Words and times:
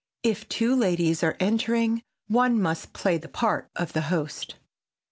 If 0.23 0.49
two 0.49 0.75
ladies 0.75 1.21
are 1.21 1.37
entertaining, 1.39 2.01
one 2.27 2.59
must 2.59 2.91
play 2.91 3.19
the 3.19 3.27
part 3.27 3.69
of 3.75 3.91
host. 3.91 4.55